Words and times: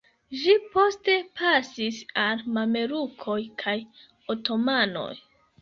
Ĝi 0.43 0.53
poste 0.75 1.17
pasis 1.41 1.99
al 2.23 2.41
mamelukoj 2.57 3.39
kaj 3.63 3.77
otomanoj. 4.37 5.11